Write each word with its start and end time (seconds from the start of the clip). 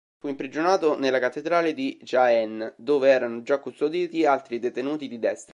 Fu 0.17 0.27
imprigionato 0.27 0.97
nella 0.97 1.19
cattedrale 1.19 1.75
di 1.75 1.99
Jaén, 2.01 2.73
dove 2.75 3.07
erano 3.07 3.43
già 3.43 3.59
custoditi 3.59 4.25
altri 4.25 4.57
detenuti 4.57 5.07
di 5.07 5.19
destra. 5.19 5.49